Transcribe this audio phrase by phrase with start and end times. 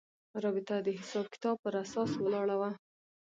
[0.43, 2.71] رابطه د حساب کتاب پر اساس ولاړه وه.